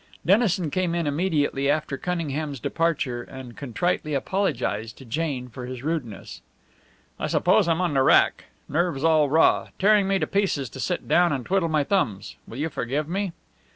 Dennison 0.25 0.71
came 0.71 0.95
in 0.95 1.05
immediately 1.05 1.69
after 1.69 1.95
Cunningham's 1.95 2.59
departure 2.59 3.21
and 3.21 3.55
contritely 3.55 4.15
apologized 4.15 4.97
to 4.97 5.05
Jane 5.05 5.47
for 5.47 5.67
his 5.67 5.83
rudeness. 5.83 6.41
"I 7.19 7.27
suppose 7.27 7.67
I'm 7.67 7.81
on 7.81 7.93
the 7.93 8.01
rack; 8.01 8.45
nerves 8.67 9.03
all 9.03 9.29
raw; 9.29 9.67
tearing 9.77 10.07
me 10.07 10.17
to 10.17 10.25
pieces 10.25 10.69
to 10.71 10.79
sit 10.79 11.07
down 11.07 11.31
and 11.31 11.45
twiddle 11.45 11.69
my 11.69 11.83
thumbs. 11.83 12.35
Will 12.47 12.57
you 12.57 12.69
forgive 12.69 13.07
me?" 13.07 13.31